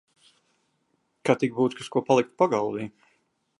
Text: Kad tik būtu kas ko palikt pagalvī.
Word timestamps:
Kad 1.29 1.39
tik 1.45 1.53
būtu 1.59 1.79
kas 1.81 1.93
ko 1.97 2.05
palikt 2.09 2.35
pagalvī. 2.43 2.91